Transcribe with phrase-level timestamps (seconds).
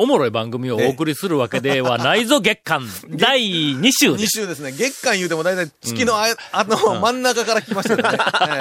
[0.00, 4.40] おもろい番組をお送りするわけではないぞ月間第2週で2す。
[4.40, 4.72] 週ですね。
[4.72, 8.08] 月間言うても大体月のあ,、あの、真ん中から来ましたよね。
[8.14, 8.58] え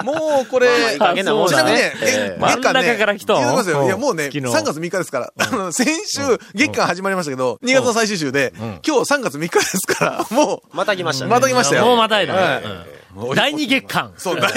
[0.00, 3.84] えもうこれ、まあいい加減なもんだねちなみにね、ええ月月間ね、真ん中から来とん言うてますよ。
[3.84, 5.32] いや、うんもうね、月の3月3日ですから。
[5.36, 6.20] あの、先週、
[6.54, 11.30] 月間始まりましたけど、2月の最終週で、今日3月3日ですから、もう、また来ましたね。
[11.30, 11.84] また来ましたよ。
[11.84, 13.00] もうまたいだ、はいうん
[13.34, 14.14] 第2月間。
[14.16, 14.52] そう、だい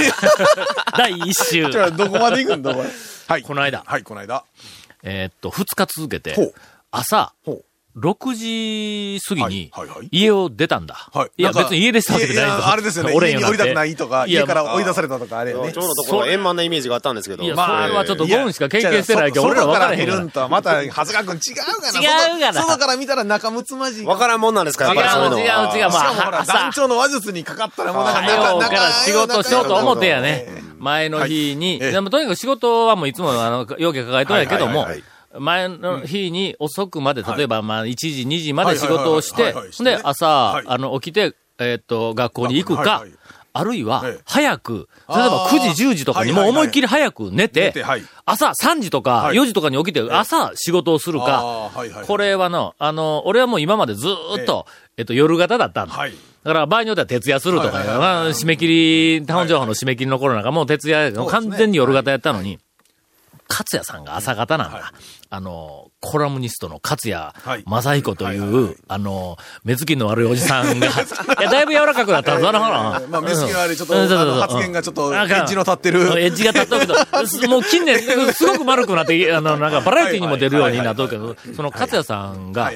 [0.95, 1.71] 第1 週。
[1.71, 2.89] じゃあどこまで行くんだ、これ。
[3.27, 3.41] はい。
[3.41, 4.43] この間はい、この間。
[5.03, 6.53] えーっと、2日続けて
[6.91, 7.65] 朝、ほう。
[7.95, 10.95] 6時過ぎにはいはいはい家を出たんだ。
[11.13, 11.31] はい。
[11.37, 13.13] いや、なんか別に家出したわけじゃないいやあれですよね。
[13.15, 15.81] 俺家に降りたくないとか、いや家から追い出されたとか、あれよねちょ。
[15.81, 17.43] うどところ円満なイメージがあったんですけど。
[17.43, 21.99] いやまそれはちょっといやゴンしか経験してないけど俺ら分からへんるんとはまた、長谷川君違うがな。
[21.99, 24.05] 違うがな外外から見たら仲睦まじい。
[24.07, 25.89] わからんもんなんですか、やっぱりそういうの違う違う違うは。
[25.91, 30.72] まあ団長の話術にかかったらもうなんか、から仕事しようと思ってやね。
[30.83, 31.79] 前の日に、はい。
[31.81, 31.91] ええ。
[31.93, 35.03] でもとにかく仕事はもういつもあの、要件抱えとるんやけどもはいはい
[35.33, 43.03] はい、前の日に遅くまで、例えばまあ1時、2時まで仕事をしてで、朝はい、あの、起きて、えーっと、学校に行くか
[43.55, 45.57] あるいはええ、早く、例えばあー。
[45.59, 47.85] 9時、10時とかにもう思いっきり早く寝寝て
[48.25, 49.37] 朝3時とかはい。
[49.37, 51.71] 4時とかに起きて、朝仕事をするか
[52.07, 54.65] これはの、あの、俺はもう今までずーっと、
[54.97, 55.93] えっと、夜型だったんだ。
[55.93, 56.11] はい。
[56.11, 62.59] だから場合によっては徹夜するとか、締め切り、タウン情報の締め切りの頃なんかもう徹夜、完全に夜型やったのに、
[63.49, 64.77] 勝也さんが朝方なんだ。
[64.77, 64.91] はい。
[65.29, 67.63] あの、コラムニストの勝也はい。
[67.65, 70.91] 正彦とい、うあの、目つきの悪いおじさんが、 い
[71.41, 72.37] や、だいぶ柔らかくなった。
[72.37, 73.01] ん だな、ほら。
[73.09, 73.93] まあ、目つきの悪い、ちょっと、
[74.41, 76.01] 発言がちょっと、エなんかッジの立ってる。
[76.19, 77.99] エッジが立っとるけど、す もう近年、
[78.33, 82.69] すごく丸くなって、あの、なんかバラエティにも出るようになっとるけど、その勝也さんが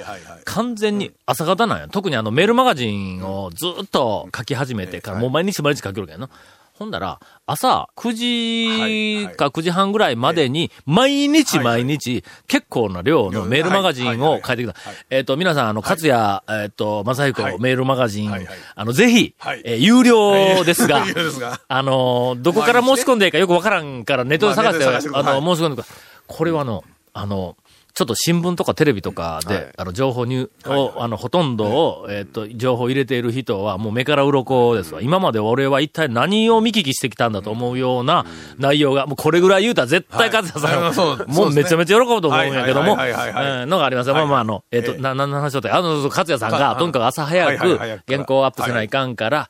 [0.45, 1.87] 完全に朝方なんや。
[1.89, 6.29] 特にあのメールマガジンをずっと書き始めてから、もう毎日毎日書きよるけどな。
[6.77, 14.75] ほんだら、朝9時か9時半ぐらいまでに、毎日毎日、結構な量のメールマガジンを書いてきた。
[15.09, 17.59] えっと、皆さん、あの、勝也、えっと、正彦はい。
[17.59, 18.31] メールマガジン
[18.75, 21.03] あの、ぜひはい、えー有料ですが
[21.67, 25.97] あの、どこから申し込んでいいかよくわからんからネットで探して、まあの、は申し込んでください。
[26.27, 26.83] これはあの、
[27.13, 27.55] あの、
[27.97, 29.73] ちょっと新聞とかテレビとかで、はい。
[29.75, 35.01] あの、情報入、を、あの、ほとんどを、えっ、と、情報を入れている人は、もう目から鱗ですわ。
[35.01, 38.27] 今まで俺は一体何を見聞きしてきたんだと思うような
[38.59, 43.63] 内容が、もうこれぐらい言うたら絶対勝也さん、はいもうめちゃめちゃ喜ぶと思うんやけども、はいはいはいはいはい。
[43.63, 43.69] うん。
[43.69, 44.13] のがありますよ。
[44.13, 45.01] まあまあ、あの、えっ、と、ええ。
[45.01, 49.49] な、何の話だったあの、勝也さんが、はいとにかく朝早はいく原稿をアップせないかんから、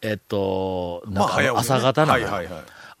[0.00, 2.24] えっと、なんか朝方なの。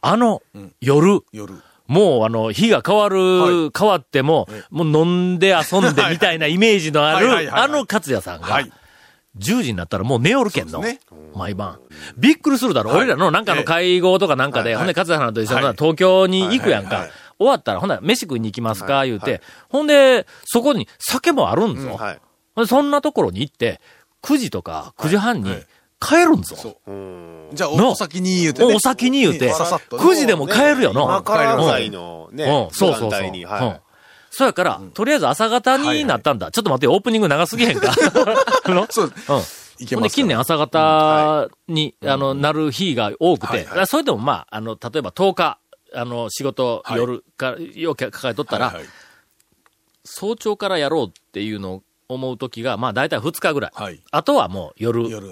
[0.00, 0.42] あの、
[0.80, 1.62] 夜、夜。
[1.90, 8.72] もうあの、日が変わる、はい変わっても、もう飲んで遊んで みたいなイメージのあるあの勝也さんが、はい。
[9.36, 10.80] 10時になったらもう寝おるけんの。
[10.80, 11.00] ね
[11.34, 11.80] 毎晩。
[12.16, 12.92] びっくりするだろ。
[12.92, 17.08] 俺らのなんかの会合とかなんかで、はいほんで勝也さんと一緒にはい東京に行くやんか。
[17.38, 19.40] 終わったら、ほんなら飯食いに行きますか、言うてはい。
[19.68, 21.98] ほんで、そこに酒もあるんぞ。
[22.66, 23.80] そんなところに行って、
[24.22, 25.66] 9時とか9時半にはい
[26.00, 26.56] 帰るんぞ。
[26.56, 26.90] そう。
[26.90, 27.48] うん。
[27.52, 28.74] じゃあ、のお先に言うてね。
[28.74, 30.02] お先に言うて、ささっとね。
[30.02, 31.04] 9時でも帰るよの。
[31.04, 33.10] 今からぐらいのね、うん、そうそうそう。
[33.10, 33.44] 時間帯に。
[33.44, 33.50] うん。
[33.50, 33.80] は
[34.30, 36.50] そうやから、とりあえず朝方になったんだ。
[36.52, 37.92] ちょっと待ってよ、オープニング長すぎへんか？
[38.66, 38.86] の？
[38.88, 39.06] そう。
[39.06, 39.12] うん。
[39.12, 39.42] いけま
[39.86, 43.64] すほんで、近年朝方に、あの、なる日が多くて、はいはい。
[43.66, 45.58] だからそれでもまあ、あの、例えば10日、
[45.92, 46.98] あの、仕事、はい。
[46.98, 48.84] 夜か、よく抱えとったら、はいはい。
[50.04, 51.82] 早朝からやろうっていうのを
[52.14, 53.70] 思う時が、まあ大体2日ぐらい。
[53.74, 54.00] はい。
[54.10, 55.28] あとはもう夜、夜。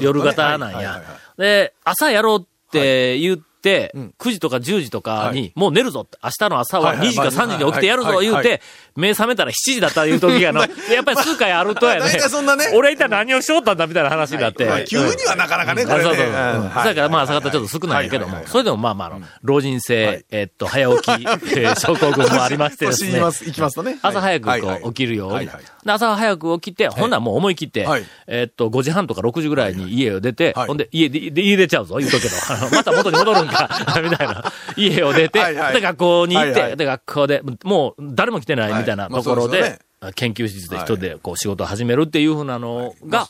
[0.00, 1.02] 夜型なんや。
[1.36, 3.38] で、朝やろうって言っ
[3.70, 7.08] 9時とか10時とかはに、もう寝るぞって、明日の朝ははいはい。
[7.08, 8.60] 2時か3時に起きてやるぞ言うて、
[8.94, 10.60] 目覚めたら7時だったいう時がの、
[10.92, 12.00] やっぱり数回あるとやね。
[12.00, 12.72] 大体そんなね。
[12.74, 14.64] 俺一体何をしよったんだみたいな話になって。
[14.64, 16.04] まあ急にはなかなかね、これね。
[16.04, 16.34] そうそうそう。
[16.34, 16.62] うん。
[16.62, 21.10] うんそれからまあ朝方ちょっと少ないけども、それでもまあまああの、老人性、えっと、早起き、
[21.58, 23.18] えー症候群もありましてですね。
[23.18, 23.98] 行きますとね。
[24.02, 25.48] 朝早くこう起きるように。
[25.86, 32.34] 朝早く起きて、ほんならもう思い切ってはい、えっと、5時半とか6時ぐらいに家を出て、はいほんで、家で、で家出ちゃうぞ、言うとくけど、
[32.76, 33.55] また元に戻るんか、
[34.02, 34.52] みたいな。
[34.76, 35.74] 家を出て、はいはい。
[35.74, 36.76] で、学校に行って、はいはい。
[36.76, 39.04] で、学校で、もう誰も来てないみたいな。
[39.04, 43.28] はいまあところでそうですよね、研究室で一人でこう仕事を始めるっていうふうなのが、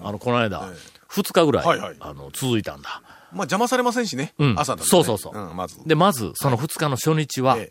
[0.00, 0.68] あの、この間、
[1.10, 1.96] 2日ぐらい、はいはい。
[2.00, 3.02] あの、続いたんだ。
[3.32, 4.34] まあ邪魔されませんしね。
[4.38, 4.54] うん。
[4.58, 4.88] 朝だとね。
[4.88, 5.38] そうそうそう。
[5.38, 5.78] うん、まず。
[5.86, 7.70] で、まず、その2日の初日は、え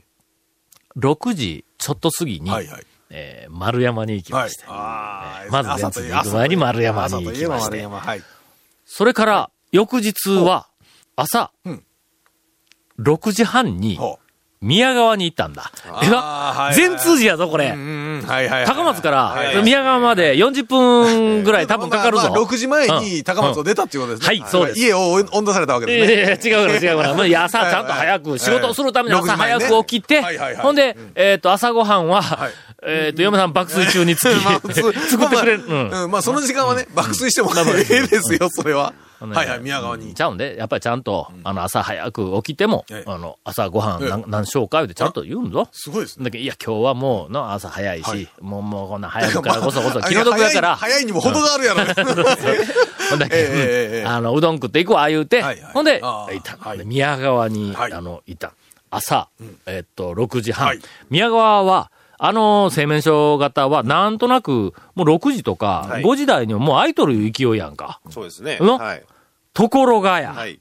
[0.98, 2.86] 6時ちょっと過ぎに、はいはい。
[3.10, 4.66] えー丸山に行きはいまして、。
[4.68, 7.86] あーまず朝と全通に行く前に丸山に行きまして。
[7.86, 8.22] はい。
[8.86, 10.68] それから、翌日は、
[11.16, 11.84] 朝、うん。
[13.00, 14.20] 6時半に、ほ
[14.64, 15.72] 宮川に行ったんだ。
[15.86, 17.76] えあーらはいはい全通寺やぞ、これ。
[18.66, 22.24] 高松から宮川まで40分ぐらい多分かかるぞ。
[22.24, 24.40] まあまあ6時前に高松を出たっていうことですね。
[24.40, 24.80] はいそうです。
[24.80, 26.50] 家を温度されたわけいやですね。
[26.50, 27.44] いや違うから違うから。
[27.44, 30.64] 朝ちゃんと早く、仕事をするために朝早く起きてはいはいは、い。
[30.64, 32.52] ほんで、えっと、朝ごはんははい、
[32.84, 34.30] えっと、嫁さん爆睡中につき
[34.74, 36.08] 作ってくれる。
[36.08, 38.94] まあその時間はね、爆睡してもええですよ、それは。
[39.32, 40.22] はいはい、宮川にち。
[40.22, 45.68] ゃうんで、やっぱりちゃんと、あの、朝早く起きてもええ、あの、朝ごはんええ何何しようか言うてちゃんと言うんぞ。
[45.72, 46.26] すごいですね。
[46.26, 51.94] だけど、いや、今日はもう、の、朝早いはいし、もう、もう、こんな早くからこそこそ、 まあ気の毒やから、早い早いにも程があるやろね。
[53.10, 53.46] ほんだけ、えええ
[53.96, 56.02] えええあの、うどん食っていこう、ああ言うて、はいはいほんで、い
[56.42, 56.58] た。
[56.58, 58.54] はいで宮川に、はいあの、いた。
[58.90, 59.30] 朝、
[59.66, 60.68] えっと、6時半。
[60.68, 60.80] はい
[61.10, 61.92] 宮川は、
[62.26, 68.00] あの製麺所型は、なんとなく、もう6時とか、はい5時台にはもう空いとる勢いやんか。
[68.10, 68.58] そうですね。
[68.62, 69.04] のはい。
[69.56, 70.60] ところがや、はい。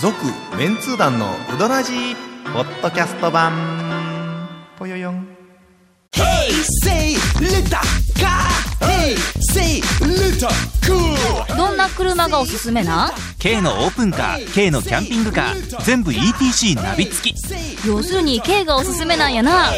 [0.00, 0.16] 続
[0.58, 2.16] メンツー団のウドラジー
[2.52, 3.52] ポッドキャスト版
[4.76, 5.28] ぽよよん
[6.12, 7.62] Say little
[8.18, 8.48] car.
[8.80, 9.39] Hey, say little cool.
[11.56, 13.08] どんな車がおすすめな？
[13.08, 17.34] ん K のオープンカー K のキャンピングカー全部 ETC ナビ付き
[17.86, 19.72] 要するに K がおすすめなんやな.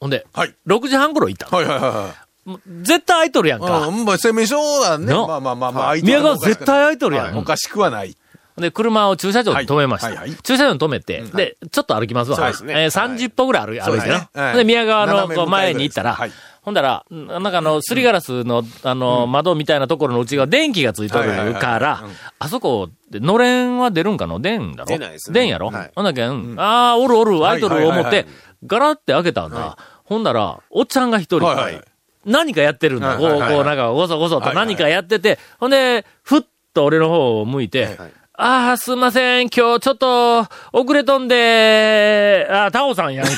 [0.00, 0.54] ほんで、はい。
[0.66, 1.56] 6時半頃行ったの。
[1.56, 3.70] はいはいはいもう絶対空いとるやんはい。
[3.70, 3.86] か。
[3.86, 5.06] うん、まあ、製麺所だね。
[5.06, 7.38] のまあまあまあまあ、宮川絶対空いとるやん。
[7.38, 8.14] おかしくはない。
[8.56, 10.08] で、車を駐車場に止めました。
[10.08, 10.30] はいはい。
[10.30, 12.36] はい駐車場に止めて、で、ちょっと歩きますわ。
[12.36, 12.84] そうですね。
[12.84, 14.00] えー30歩ぐらい歩い歩い。
[14.00, 14.52] てな。
[14.52, 16.32] でで、宮川の前に行ったら、はい。
[16.62, 21.60] ほんだら、んなんかあの、すりガラスの、あの、窓みたいなところの内側、電気がついとるはいはいはい。
[21.60, 24.40] からうん、あそこで、のれんは出るんかの？
[24.40, 24.86] 電だろ？
[24.86, 25.40] 出ないですね。
[25.40, 25.70] 電やろ？
[25.70, 25.92] はい。
[25.94, 28.26] ほんだけん、ああ、おるおる、アイドルを思ってはいはいはいはい、
[28.66, 29.76] ガラって開けたんだ。
[30.04, 31.84] ほんだら、おっちゃんが一人、はいはい。
[32.24, 33.18] 何かやってるんだ。
[33.18, 33.54] こう、はいはいはい。
[33.56, 34.46] こう、なんか、ごそごそと。
[34.46, 36.42] はいはい何かやってて、ほんで、ふっ
[36.72, 37.98] と俺の方を向いて、
[38.36, 43.32] ああ、すいません、今日ちょっと、遅れとんで、ああ、タオさんや んか。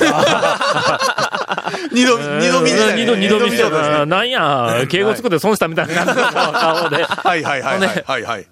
[1.93, 4.07] 二度、二度見でしたね二度、二度見して二ですねた。
[4.07, 7.05] なんや、敬語作って損したみたいな感じの顔で。
[7.05, 8.05] はいはいはいはい。
[8.07, 8.47] はいはい。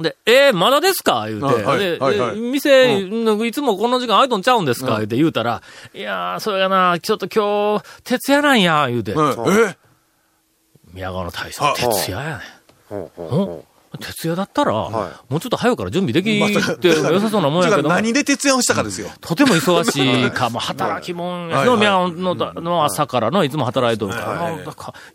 [0.00, 1.26] で、えー、まだですか？
[1.28, 1.62] 言うて。
[1.62, 2.98] はいで、はいはいで店、
[3.46, 4.92] いつもこの時間空いとんちゃうんですか？
[4.92, 5.60] 言うて言うたら、
[5.92, 9.12] いやー、それがな、ちょっと今日、徹夜なんや、言うて。
[9.12, 9.30] うん
[9.68, 9.76] え
[10.94, 12.40] 宮川の大将は、徹夜や
[12.90, 13.62] ねん？
[13.98, 16.26] 徹夜だったら、はもうちょっと早くから準備でき
[16.80, 19.10] て良さそうなもんやけど、何で徹夜をしたかですよ。
[19.20, 24.50] とても忙しいか、もう働きもんやの、はいはい宮川のの朝からの、いつも働いとるから、は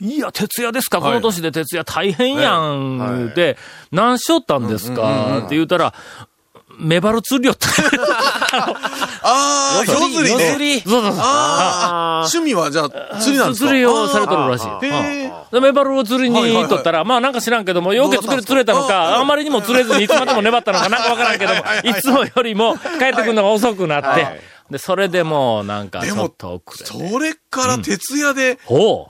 [0.01, 0.17] い。
[0.17, 1.13] や、徹夜ですか、こはい。
[1.15, 3.57] の年で徹夜大変やん、言うて、
[3.91, 5.93] 何しよったんですか、って言うたら、
[6.77, 7.69] メバル釣りよった。
[9.23, 10.35] ああ、 夜釣り。
[10.35, 10.57] ね。
[10.59, 11.21] りそうそうそう。
[11.21, 13.67] 趣味はじゃあ、釣りなんですか？
[13.69, 14.65] 釣りをされとるらしい。
[15.61, 27.09] メバルを釣りにとったら、まあなんか知らんけども、よく釣れ釣れたのか、あんまりにも釣れずにいつまでも粘ったのかなんかわからんけども、いつもよりも帰ってくるのが遅くなって、で、それでもうなんかちょっと遅れて。
[27.11, 29.07] それから徹夜で、ほ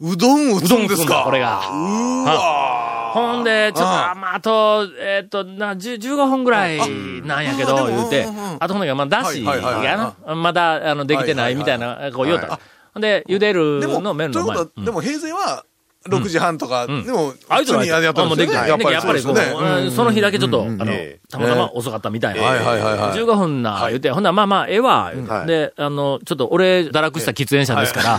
[0.00, 0.16] う。
[0.16, 1.60] どん打つうどん食うんだ、んですかこれが。
[1.70, 6.78] うわほんで、ちょっと、ああまあ、あと、えっと、な、10 15分ぐらい
[7.22, 8.26] なんやけど、言うて。
[8.58, 12.58] あとほんで、まあ、だしまだ、あの、できてないみたいな、こう言うた
[12.98, 14.56] で、茹でるの麺の前。
[14.56, 14.80] ということ。
[14.80, 15.64] は、でも平成は、
[16.08, 17.06] 6時半とか、でん。
[17.06, 18.68] も、あいつにやってるんですよね。
[18.68, 22.42] やっぱり、やっぱりこう、その日だけちょっと、あのええ、たまたま遅かったみたいな。
[22.42, 23.18] はいはいはいはい。
[23.18, 25.46] 15分な、言うて、ほんならまあまあ、ええわ、はい。
[25.46, 28.18] で、あの、ちょっと俺、堕落した喫煙者ですから、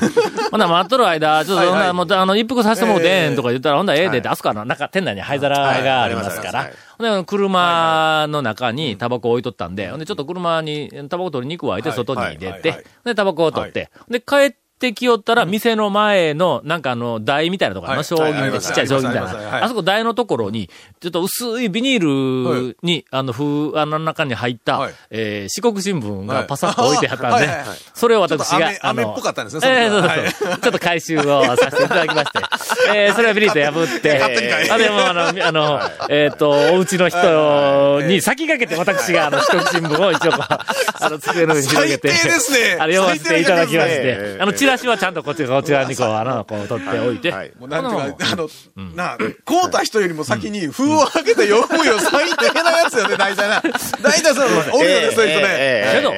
[0.50, 6.72] ほんなら待っとる間、ちょっと、はいはいほんならもう、あの、一服させてもうてんとか言ったら、ほんならええでって、はいあそこはな、中、店内に灰皿がありますから。
[6.98, 12.62] ほんで、車の中にタバコ置いとったんで、ほんで、ちょっと車にタバコ取りに行くわ、言って、外に出てはい。
[12.62, 12.72] はい。
[12.72, 14.58] はい、で、タバコを取って、で、帰って
[14.94, 18.06] きよったら、店の前の、なんかあの、台みたいなところあの、はい。
[18.06, 19.64] 将棋みたいな、はいちっちゃい将棋みたいな。
[19.64, 26.28] あそこ台のところに、ちょっと薄いビニールに、あの、風、あの中に入ったはい、えー四国新聞はい。
[26.28, 27.48] がパサッと置いてあったんで
[27.94, 30.58] それを私が雨、あの、雨っぽかったんですねええそうそう。
[30.62, 32.40] ちょっと回収をさせていただきまして、
[32.94, 34.20] えーそれをビリッと破って、
[34.72, 42.10] あ、でもあの、あの、 えっと、お家の人に先駆けて私があの、四国新聞を一応あの、机の上に広げて、
[42.80, 44.38] あれ読ませていただきまして。
[44.40, 47.52] あの、チラシはちゃんとこっち、こちらにこう、穴をこう取っておいて、はい。
[47.60, 48.50] もうなんていうか、あの、
[48.96, 53.62] なあ、こうた人よりも先に封を開けて読むよ、最低なやつよね、大体な。
[54.02, 55.92] 大体そう、おるよね、そういう人ね。
[55.96, 56.14] けど。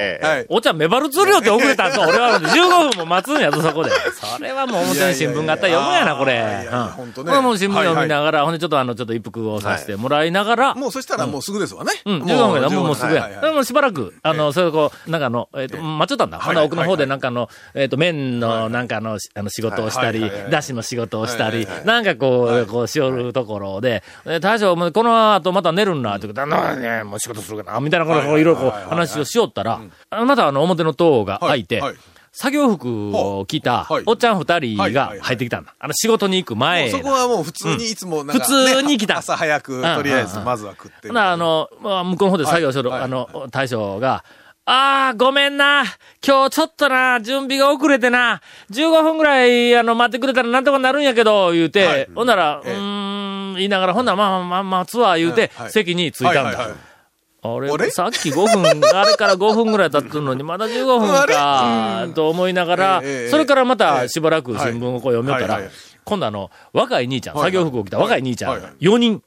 [0.48, 3.90] お茶メバル釣るよって遅れたんと、俺は15分も待つんやぞ、そこで。
[3.90, 6.44] それはもう表に新聞があったら読むやな、これ。
[6.62, 7.12] いやん。
[7.24, 7.40] ね。
[7.40, 11.92] もう新聞読みながら、ほんでちょっとあの、ちょっと一服をさせてもらいながら、もうそしたらもうすぐですわね。
[12.04, 13.28] うん、15分だ、もうもうすぐや。
[13.52, 16.38] もうしばらく、あの、それをこう、なんかあの、えっ、と、待っちゃったんだ。
[16.38, 31.82] ほ奥の方でなんかあの、えっ、と、麺のなんかあの、しあの仕事をしたりだしの仕事をしたりなんかこう、こうしおるところで、え大将、この後また寝るんな、って言うから、なね、もう仕事するかな、みたいなことをいろいろこう話をしよったら、あまたあの表の塔が開いて
[32.32, 34.02] 作業服を着たはい。
[34.06, 35.74] おっちゃん二人が入ってきたんだ。
[35.78, 39.14] あの仕事に行く前だそこはもう普通にいつも普通に来た。
[39.14, 41.08] ね朝早く、とりあえずまずは食って。
[41.08, 43.02] ほな、あの、まあ、向こうの方で作業しとる、はい。
[43.02, 44.24] あの、大将が、
[44.70, 45.82] ああ、ごめんな。
[46.22, 52.08] 今日ちょっとな、準備が遅れてな、15分ぐらい、あの、待ってくれたらなんとかなるんやけど、言うて、はい。
[52.14, 55.70] ほんなら、うん、言いながら、ほんなら、まあまあ、待つわ、言うて、はい。
[55.70, 56.68] 席に着いたんだ。
[57.42, 57.70] はいはいはいあれ？
[57.70, 57.90] あれ？
[57.90, 65.60] さっき5分、 あれから5分ぐらい経ってるのに、まだ15分か、と思いながら、それからまたしばらく新聞をこう読みよったら
[66.04, 69.22] 今度あの、若い兄ちゃん、作業服を着た若い兄ちゃんはいはい、4人。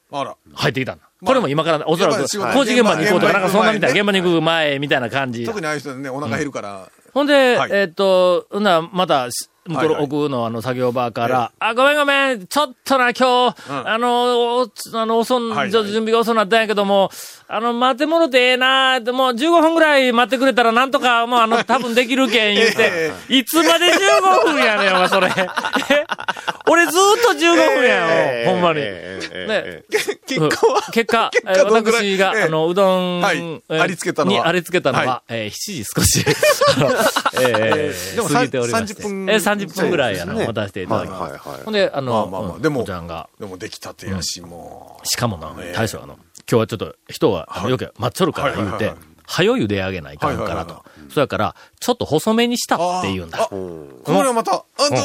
[0.54, 1.04] 入ってきたんだ。
[1.24, 5.46] これも今から、おそらく工事現場に行こうとか、なんかそんなみたいな、現現場に行く前みたいな感じ。
[5.46, 6.88] 特にああいう人ね、お腹減るから。
[7.14, 7.70] ほんで、はい。
[7.72, 13.88] えっと、ならまた、し向こう奥のあの作業場から、あ、ごめんごめん、ちょっとな、今日、うん。
[13.88, 17.10] あの、おあの、遅ん、準備が遅なったんやけども、
[17.46, 22.76] あの、待ってもろてええな、でもう15分ぐらい待ってくれたらなんとか、もうあの、多分できるけん言うて。
[22.90, 25.28] え、いつまで15分やねん、お前それ。
[26.80, 28.80] え俺ずーっと15分やよ、ほんまに。
[28.80, 29.84] ね、
[30.26, 32.42] 結果は 結果、私が、ええ。
[32.44, 33.38] あの、うどん、はい。
[33.38, 34.38] えーありつけたのは。
[34.38, 36.24] にありつけたのは、はえー7時少し、
[37.40, 39.02] えーでも過ぎておりまして。
[39.02, 40.54] 30分えー30分ぐらい、あの、そうですね。
[40.62, 41.22] 渡していただきます。
[41.22, 41.62] はいはいはい。
[41.64, 46.14] ほんで、あの、まあまあでもおちゃんが、でも出来たてやし、もしかもなえ、え大将あの、
[46.50, 48.94] 今日はちょっと人が、あの、よく待っちょるから言うてはいはいはい。
[48.94, 50.84] はい、早ゆで上げないかんからと。
[51.08, 52.98] そやから、ちょっと細めにしたう。
[52.98, 53.42] って言うんだ。
[53.42, 53.46] あ。
[53.46, 54.98] これはまた、あの、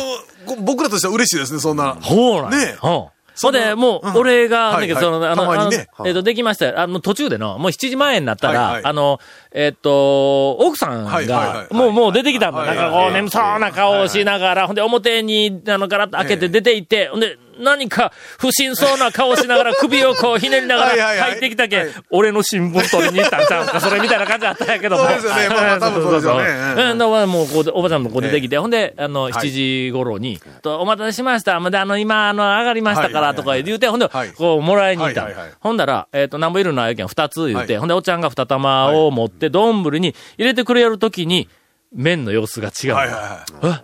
[0.45, 1.97] ご僕らとしては嬉しいですね、そんな。
[2.01, 2.57] ほうなんや。
[2.57, 2.77] ね。
[2.83, 2.89] えう。
[2.89, 3.05] ん。
[3.35, 5.71] そんで、もう、俺が、はいだけど、その、はいあの、
[6.05, 6.65] えっと、できました。
[6.65, 9.19] よあの、途中での、もう7時前になったらあの、
[9.51, 12.59] えっと、奥さんがもう、もう出てきたんだ。
[12.59, 13.13] はないんかこう、はい。
[13.13, 21.87] 眠そうな顔をしながら、ほんで、表に、あの、ガラッと開けて出て行って、ほんで、何か不審そうな顔をしながら、首をこうひねりながら 入ってきたけ？
[22.09, 25.03] 俺の新聞取りに行ったんちゃうか、それみたいな感じだったんやけども。
[25.03, 25.49] そうですよね。
[25.49, 26.43] まあまあ 多分そうですよね。
[26.43, 31.59] うんうん、だからもう、こうで、おばちゃんもこう出てきて、ほんで、あの、7時頃に、とお待たせしました。
[31.59, 35.27] まだ、あの、今、あの、上がりましたから、とか言うて、ほんではい、こう、もらいに行った。
[35.59, 37.79] ほんだら、えっと、なんぼいるのあやけん、二つ言うて、はい。
[37.79, 41.49] ほんで、おっちゃんが二玉を持って、丼に入れてくれるときに、
[41.93, 42.89] 麺の様子が違う。
[42.89, 42.95] の。
[42.95, 43.83] はいはいはい。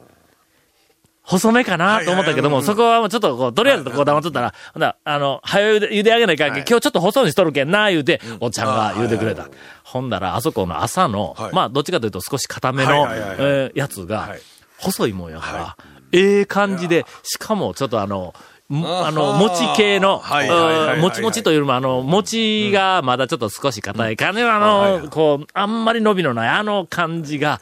[1.25, 2.03] 細めかな？
[2.03, 9.47] と思ったけども、そこはもうちょっとこう、とりあえずこう黙っとったら、ほんだらあの、早ゆで茹で上げないかん今日ちょっと細にしとるけんな、言うて、おっちゃんが言うてくれた。
[9.85, 11.53] ほんだら、あそこの朝のは、い。
[11.53, 14.41] まあ、どっちかというと少し固めの、えーやつがはい、
[14.77, 15.77] 細いもんやから、
[16.11, 18.33] ええ感じで、しかもちょっとあの、ん
[18.71, 27.59] あの、餅系の、はいはいはいはいうんもちもちというよりも、あの、餅がまだちょっと少し硬い感じの、あの、こう、あんまり伸びのない、あの感じが、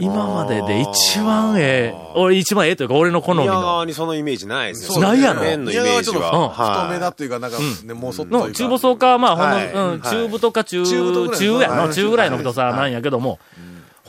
[0.00, 3.60] 今までで一番ええ、俺一番ええというか、俺の好み宮の。
[3.60, 5.00] 川にそのイメージないですね。
[5.00, 5.42] ないやろ。
[5.42, 6.48] 麺のイメージは。
[6.48, 6.54] は。
[6.54, 9.72] ちょっと太めだはっていうか、なんか、ね、もうそっと中細か、まあ、ほんの、はい。
[9.72, 10.00] うん、はい。
[10.00, 11.92] 中太か中、中太ぐらい中やの、はい。
[11.92, 13.38] 中ぐらいの太さなんやけども、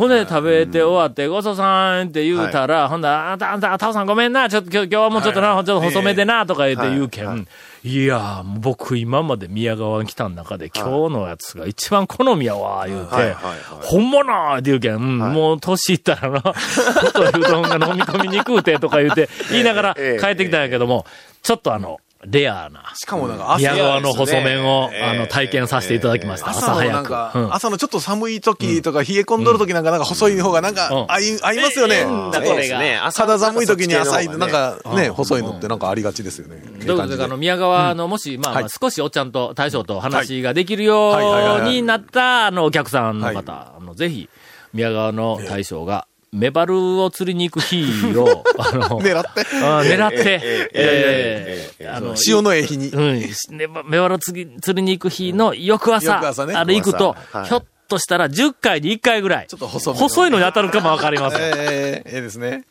[0.07, 5.65] で食べて終わって、ごちそうさんって言うたら、ほんだら、あんた、あんた、タオさんごめんな、ちょっと今日今日はもうちょっとな、はい。
[5.65, 7.47] ちょっと細めでな、とか言ってはい言うけん。
[7.83, 8.05] い。
[8.05, 13.35] やー、僕今まで宮川に来た中で、今日のやつが一番好みやわ、言うて。
[13.81, 21.05] 本物って言うけん、うんもう年いったらな、太いうどんが飲み込みにくうて、とか言うて、 言いながらええ帰ってきたんやけども、
[21.43, 22.93] ちょっとあの、レアな。
[22.95, 26.49] しかもなんか朝宮川の細麺を、ええあの、体験させていただきました。
[26.49, 27.15] 朝早く。
[27.53, 31.11] 朝のちょっと寒い時とか、冷え込んどる時なんか、なんか細い方がなんか、うん。
[31.11, 31.95] 合い、合いますよね。
[31.95, 32.99] ええなんかこれがね。
[33.01, 35.13] 肌寒い時に浅い、なんかね、うん。
[35.13, 36.61] 細いのってなんかありがちですよね。
[36.79, 44.29] ということで、あの、宮川の、もし、まあ、少しおっちゃんと大将と話ができるようになった、あの、お客さんの方、あの、ぜひ、
[44.73, 47.83] 宮川の大将が、メバルを釣りに行く日
[48.15, 49.41] を、 あの、狙って。
[49.63, 52.89] あ狙って、えええーあの、潮のえ日に。
[52.89, 56.53] うん、ねメバルを釣り釣りに行く日の翌朝、翌朝ね。
[56.55, 61.41] あの、行くとひょっとしたら10回に1回ぐらい、ちょっと細細いのに当たるかもわかりません。
[61.41, 62.63] ええええですね。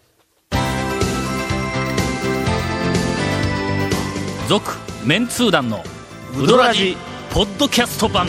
[4.49, 4.71] 続
[5.05, 5.85] メンツー団の
[6.38, 6.97] ウドラジ
[7.31, 8.29] ポッドキャスト版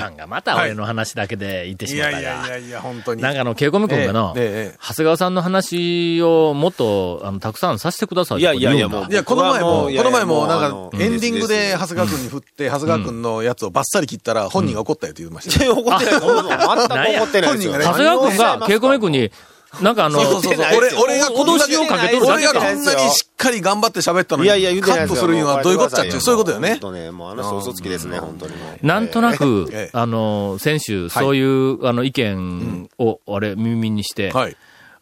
[0.00, 3.22] いかんがまた俺の話だけで言っていやいしまったが、やいやいや、本当に。
[3.22, 15.74] なんかあの、ケイコミ君がの、ええええ長谷川さんの話をもっと、あの、たくさんさせてくださいいやいやいやとか言ういや、この前も、この前も、なんか、エンディングで、長谷川君に振って、長谷川君のやつをバッサリ切ったら、本人が怒ったよって言いましたよ。
[15.80, 16.20] 怒ってない。
[16.20, 17.72] 全く怒ってないですよ。
[17.72, 19.32] 本人がね長谷川君が、ケイコミ君に、
[19.80, 20.18] なんかあの。
[20.18, 26.70] 俺、俺がこんだけ、脅しをかけとるだ俺けかがこんなにしっかり頑張って喋ったのに、いやいや、言うてカットするにはどういうことっちゃっていう、そういうことだよね。
[26.70, 26.80] 本。
[26.80, 28.86] 当ね、もうあの人嘘つきですね、本当にもう。
[28.86, 34.56] なんとなくええ、あの、先週、そういう、あの、意見を、あれ、耳にして、はい。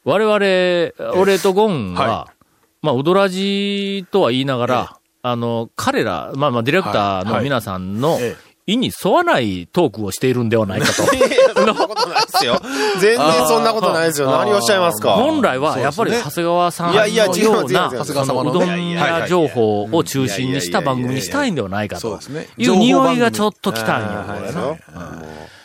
[0.05, 2.29] 我々、俺とゴンはは、
[2.83, 11.03] まあ、踊らじとは言いながら、あの、彼ら、まあまあ、ディレクターの皆さんのええ意に沿わないトークをしているんではないかと。
[11.17, 12.61] いやそんなことないですよ。
[13.01, 14.31] 全然そんなことないですよ。
[14.31, 15.13] 何をおっしゃいますか？
[15.13, 17.73] 本来は、やっぱり、長谷川さんいやいやのような、違う違う違う。
[17.73, 22.21] 長谷川様のねうどん屋情報を中心にした番組にしたいんではないかと。
[22.59, 24.77] いう匂いがちょっと来たんよ。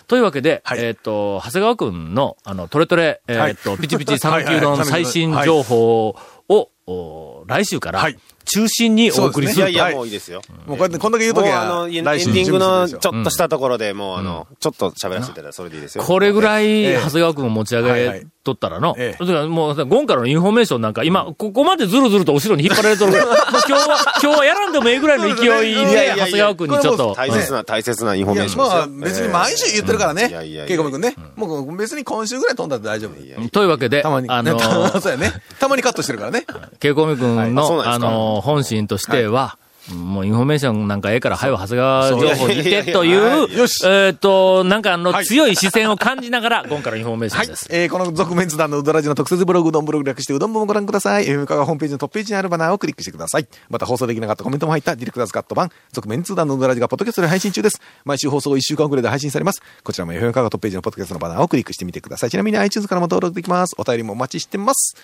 [0.07, 0.79] というわけで、はい。
[0.79, 6.15] えっ、と、長谷川くんの、あの、トレトレ、えっ、はいと、ピチピチ讃岐う最新情報
[6.49, 8.17] を、お来週からはい、
[8.53, 9.69] 中心にお送りすると。
[9.69, 10.41] いやいや、はいもういいですよ。
[10.65, 16.03] もうこうやってこんだけ言うときはエンディングのちょっとしたところでもう、あの、ちょっと喋らせていただいたらそれでいいですよ。
[16.03, 19.25] これぐらい、ええ長谷川くんを持ち上げとったらの、ええ。
[19.25, 23.35] だからもう、ゴンからのインフォメーションなんか、今、ここまでずるずると後ろに引っ張られとるから、 もう
[23.67, 26.15] 今日は、今日はやらんでもええぐらいの勢いで、いやいやいや。
[26.25, 29.29] 長谷川くんにちょっと、大切な、大切なインフォいやメーションですよ。
[29.29, 30.27] まあ別に毎週言ってるからね。
[30.29, 30.63] いやいやい。
[30.63, 30.65] や。
[30.67, 31.15] ケイコミ君ね。
[31.35, 33.11] もう別に今週ぐらい飛んだって大丈夫。
[33.11, 34.29] うんというわけで、たまに。
[34.29, 35.31] あのねたまそうやね。
[35.59, 36.45] たまにカットしてるからね。
[36.79, 37.51] ケイコミ君はい。
[37.51, 39.57] あそうの、あの、本心としては、
[39.91, 47.67] もうインフォメーションなんかええから、はよ、長谷川情報に行ってという、よしえっと、なんかあの、はい強い視線を感じながら、ゴンからインフォメーショはいンです。。
[47.69, 51.25] えー、この続・麺通団のうどラヂの特設ブログ、うどんブログ略してうどん部もご覧ください。
[51.25, 53.47] FM カがホームページのトップページにあるバナーをクリックしてください。
[53.69, 57.81] また放送できなかったコメントも入ったディレクターズカット版、続・麺通団のうどラヂがポッドキャストで配信中です。
[58.05, 59.61] 毎週放送1週間遅れで配信されます。
[59.83, 62.29] こちらも FM カがトップページのポッドキャストのバナーをクリックしてみてください。
[62.29, 63.75] ちなみに iTunes からも登録できます。
[63.77, 64.95] お便りもお待ちしてます。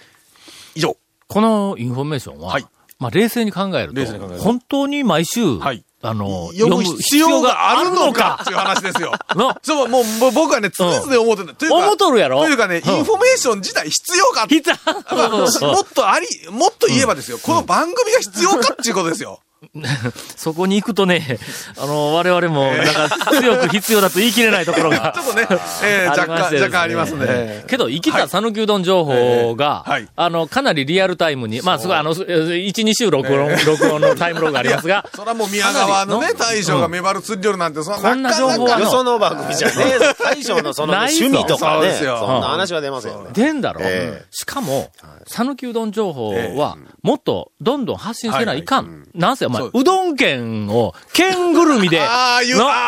[0.75, 0.95] 以上。
[1.27, 2.65] このインフォメーションは、はい
[2.99, 5.83] まあ、冷静に考えると冷静に考える、と本当に毎週、はい。
[6.01, 8.39] あの、読む必要があるのか？
[8.41, 9.13] っていう話ですよ。
[9.35, 11.53] の、そう、もう、もう僕はね、常々思ってた。
[11.53, 12.41] というか思っとるやろ？
[12.41, 13.03] というかね、インうん。
[13.03, 14.47] フォメーション自体必要か
[15.73, 19.39] もっとあり、もっと言えばですよ、この番組が必要かっていうことですよ。
[20.37, 21.37] そこに行くとね、
[21.77, 23.09] あの、我々も、なんか、
[23.41, 25.11] 強く必要だと言い切れないところが。
[25.15, 25.47] ちょっとね、
[25.83, 26.61] え 若干、りましてですね。
[26.61, 27.65] 若干ありますね。
[27.67, 39.75] けど、生きた讃岐うどん情報が、あの、かなりリアルタイムに、まあ、すごい、あの、1、2週録音、録音のタイムログがありますが、それはもう宮川のね大将がメバル釣りよるなんて、そこんな情報はよその番組じゃね
[40.23, 43.31] 大将のその趣味とかね、そんな話は出ませんよね。
[43.33, 44.25] 出んだろ、ええ。
[44.31, 44.89] しかも、
[45.27, 49.07] 讃岐うどん情報は、もっとどんどん発信せないかん。
[49.13, 52.39] なんせ、お前、そううどん県を、県ぐるみで、 あ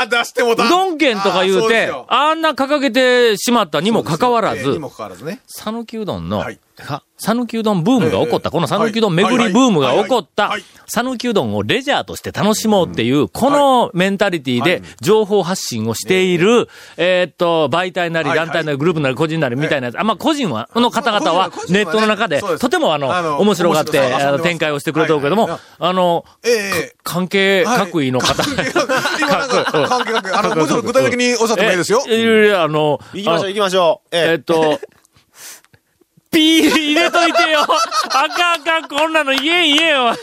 [0.02, 0.66] あ、出してもた。
[0.66, 5.40] うどん県とか言うて、あんな掲げてしまったにもかかわらずえーに、もかかわらずね。
[5.48, 6.62] 讃岐うどんのはい、か
[7.18, 8.52] 讃岐うどんブームが起こった、ええ。
[8.52, 10.56] この讃岐うどん巡りブームが起こった。
[10.88, 16.68] 讃岐うどんをレジャーとして楽しもうっていう、このメンタリティで情報発信をしている、
[16.98, 17.28] え。
[17.30, 24.02] ーっと、媒体なり団体なりグループなり個人なりみたいなやつ、あんま個人は、この方々はネットの中で、とてもあの、面白がって、
[24.42, 26.96] 展開をしてくれてるけどもあの、ええ。
[27.04, 27.78] 関係はい。
[27.78, 30.34] 各位の方、 関係各位。
[30.34, 32.04] あの、もちろん具体的におっしゃってもいいですよ。
[32.08, 34.08] えいやいやあの、行きましょう、行きましょう。
[34.12, 34.36] ええ。
[34.36, 34.80] っと、
[36.32, 37.60] ピー入れといてよ。
[37.62, 40.18] あかんあかん、こんなの言えん言えんわ。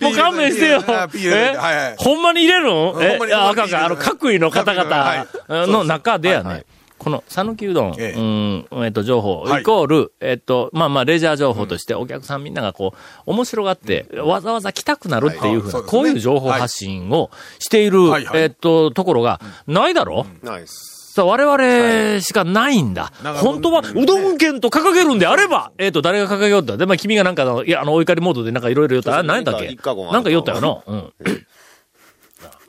[0.00, 0.82] もう勘弁してよ。
[0.86, 1.56] え？
[1.56, 1.96] はいはい。
[1.98, 3.10] ほんまに入れるのえ？
[3.10, 6.66] ほんまにああかんあかん、あの、各位の方々の中でやね、
[6.98, 8.18] この、讃岐うどん、ええ。
[8.18, 9.62] うん、えっと、情報、はい。
[9.62, 15.88] イコール、えっと、まあまあ、レジャー情報として、お客さんみんながこう、面白がって、わざわざ来たくなるっていうふうな、はい。
[15.88, 18.00] こういう情報発信をしている
[18.34, 20.26] えっと、ところが、ないだろ？
[20.42, 20.89] ナイス。
[21.10, 23.12] さあ、我々しかないんだ。
[23.24, 29.18] なんか本当は、うどん県と掲げるんであれば、えっ、と、誰が掲げようったで、まあ、君がなんかの、いや、あの、お怒りモードでなんかいろいろ言った。
[29.18, 29.76] あ、何やったっけなん
[30.22, 30.82] か言ったよな。
[30.86, 31.12] うん。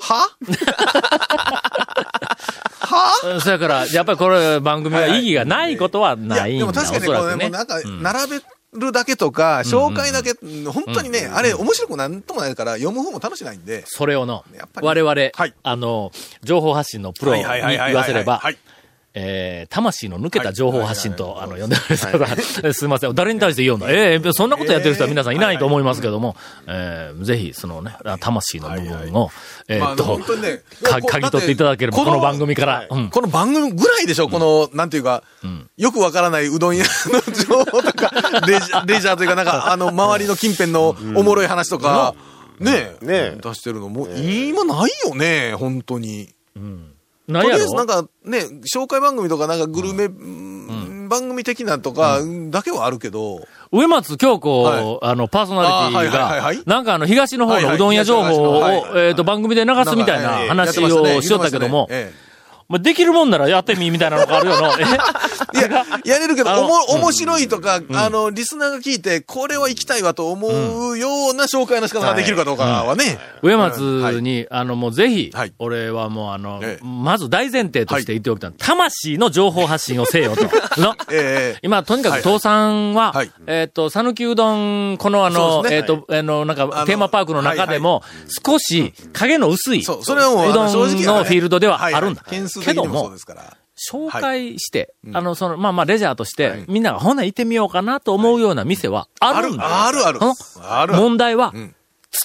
[0.02, 0.28] は？
[3.26, 7.52] うんそやから、やっぱりこれ、番組は意義がないことはないんだ、でも確かにね、これね、もう。
[7.52, 8.42] なんか、並べ
[8.74, 10.34] るだけとか、紹介だけ、
[10.70, 13.84] 本当にね、あれ、面白くなんともないから、読む方も楽しないんで。
[13.86, 15.54] それをのやっぱ、り我々、はい。
[15.64, 16.12] あの、
[16.44, 17.50] 情報発信のプロに言
[17.94, 18.58] わせればはい、
[19.14, 22.28] えー、魂の抜けた情報発信と、あの、呼んでくれたら、
[22.74, 23.14] すいません。
[23.14, 23.90] 誰に対して言うの？
[23.90, 29.30] ええそんなことやってる人は皆さんいないと思いますけども、えー、ぜひ、そのね、あ魂の部分を、
[29.68, 30.20] えっと
[30.84, 32.88] か、ぎ取っていただければ、この番組から。
[32.90, 33.10] うん。
[33.10, 35.24] この番組ぐらいでしょ、この、なんていうか、
[35.78, 38.12] よくわからないうどん屋の情報とか、
[38.48, 42.16] レジャー、レジャーというか、なんか、あの、周りの近辺のおもろい話とか、
[42.60, 43.38] ねえ、ねえ。
[43.42, 46.30] 出してるのもう、今ないよね、本当に。
[46.56, 46.91] 何や
[47.34, 48.40] とりあえずなんろかね、
[48.74, 51.08] 紹介番組とかなんかグルメ、うん。
[51.12, 55.00] 番組的なとか、だけはあるけど、上松京子、はい。
[55.02, 58.64] あの、パーソナリティがい、なんかあの、東の方のうどん屋情報を、
[58.96, 62.31] えーっと、番組で流すみたいな話をしよったけども、ええ
[62.72, 64.72] まあ、できるもんならやってみ、みたいなのがあるよの。
[64.80, 64.84] え？
[65.54, 73.20] いや、やれるけど、おも、面白いとか、あの、リスナーが聞いて、これは行きたいわと思うような紹介の仕方ができるかどうかはね。
[73.42, 73.82] 上松
[74.22, 75.54] に、あの、もうぜひ、はい。
[75.60, 76.86] 俺はもうあの、ええ。
[76.86, 78.54] まず大前提として言っておきたい。
[78.58, 80.44] 魂の情報発信をせよと。
[80.80, 80.96] の？
[81.12, 82.22] ええ今、とにかく、はい。
[82.22, 83.32] 父さんは、はい。
[83.48, 88.04] えっ、と、讃岐うどん、このあの、えっ、と、あの、なんか、のテーマパークの中でも、
[88.46, 92.24] 少し影の薄い、そう、どんのフィールドではあるんだ。
[92.62, 93.12] けども。
[93.90, 99.88] 紹介して、うんあの、その、まあまあ、レジャーとして、はいみんながほな行ってみようかなと思うような店はあるんだ。
[99.88, 100.20] あるある。
[100.20, 100.94] のある。
[100.94, 101.76] 問題は、ん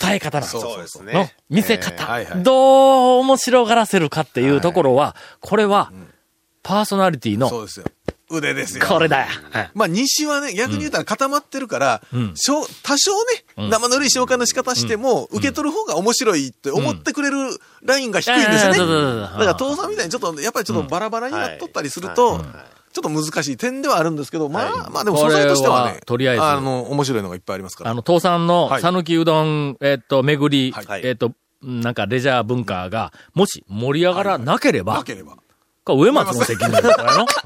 [0.01, 1.37] 伝え方なんですそうですのね。
[1.49, 5.93] 見せ方、えーはいはいどう面白がらせるかっていうところは、これは、
[6.63, 7.87] パーソナリティの、そうですよ。
[8.31, 8.85] 腕ですよ。
[8.87, 9.21] これだ。
[9.21, 9.27] よ。
[9.51, 9.71] はい。
[9.75, 12.33] まあ、西はね、逆に言ったら固まってるから、ん。
[12.35, 13.13] しょう多少
[13.57, 17.37] ね、生ぬるい紹介の仕方しても、受け取る方が面白いって思ってくれる
[17.83, 18.79] ラインが低いんですよね。
[18.79, 22.41] だから、父さんみたいにちょっと、やっぱりちょっとバラバラになっとったりすると、
[22.93, 26.43] ちょっと難しい点ではあるんですけど、まあ、まあでも素材としてはね、とりあえず。
[26.43, 27.91] あの、面白いのがいっぱいありますから。
[27.91, 28.83] あの、父さんのはい。
[28.83, 31.03] 讃岐うどん、えっと、巡り、はい。
[31.05, 35.37] えっと、なんかレジャー文化が、もし盛り上がらなければ、なければ。
[35.87, 37.23] これ上松の責任だからの。
[37.23, 37.27] うん。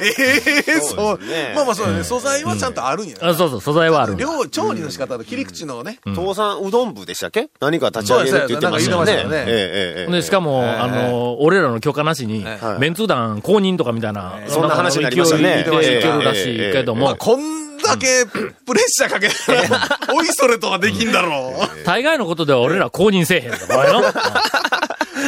[0.00, 1.18] ええそそう。
[1.18, 3.16] ねまあまあそうだね、素材はちゃんとあるんや。
[3.20, 4.14] あそうそう、素材はある。
[4.16, 6.60] 量、調理の仕方と切り口のね、父さん。
[6.60, 9.06] うどん部でしたっけ何か立ち上げるって言ってましたよね。
[9.06, 9.36] そうでしたよね。
[9.36, 12.80] ええええええで、しかも、ええあの、俺らの許可なしに、はい。
[12.80, 15.66] メンツー団公認とかみたいな、そんな話になりましたね。
[15.68, 21.84] 勢いけるらしいけども、まあこんだけプレッシャーかけたら、 おいそれとはできんだろう。
[21.84, 24.02] 大概のことでは俺ら公認せえへんとか、の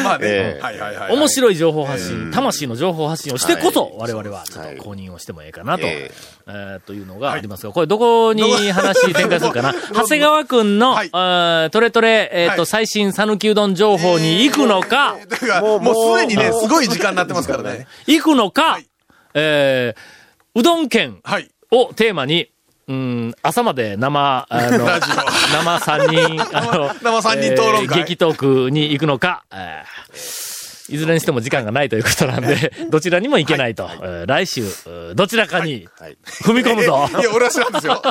[0.04, 0.26] まあね。
[0.26, 0.56] え。
[0.58, 0.62] え。
[0.62, 1.12] はいはいはい。
[1.16, 4.12] 面白い情報発信、魂の情報発信をしてこそ、はい。
[4.12, 6.10] 我々はちょっと公認をしてもええかなと、え
[6.46, 6.50] え。
[6.50, 9.74] ーというのがありますが、これどこに話展開するかな？
[9.94, 11.08] 長谷川くんの、はい。
[11.12, 12.66] あートレトレ、えっ、と、はい。
[12.66, 17.86] 最新讃岐うどん情報に行くのか、だから、もうすでにね、すごい時間になってますからね。
[18.06, 18.86] 行くのか、はい。
[19.34, 20.20] えー
[20.56, 21.48] うどん県はい。
[21.70, 22.50] をテーマに、
[22.90, 25.07] うん、朝まで生、あの、ラジ
[25.53, 30.50] 生三人、 あの、生三人討論会えー激トークに行くのか、えー
[30.92, 33.88] いずれにしても時間がないということなんで、 どちらにも行けないと。
[34.03, 37.09] えー来週、えーどちらかにはい踏み込むぞ。
[37.16, 38.03] いや、俺は知らんですよ。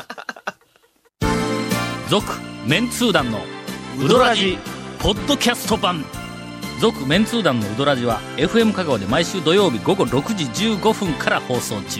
[2.08, 2.26] 続、
[2.65, 3.44] メンツー団の
[4.02, 4.58] ウドラジ、
[5.00, 6.06] ポッドキャスト版。
[6.80, 12.00] 続、メンツー団のウドラジは、FM 香川で毎週土曜日午後6時15分から放送中。